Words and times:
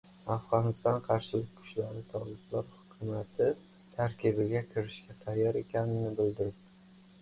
Afg‘oniston 0.35 0.95
qarshilik 1.07 1.51
kuchlari 1.57 2.01
toliblar 2.15 2.67
hukumati 2.73 3.53
tarkibiga 3.95 4.67
kirishga 4.75 5.23
tayyor 5.25 5.65
ekanini 5.65 6.15
bildirdi 6.23 6.65